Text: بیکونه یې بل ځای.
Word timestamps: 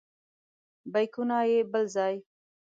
بیکونه 0.91 1.37
یې 1.51 1.59
بل 1.71 1.83
ځای. 1.95 2.15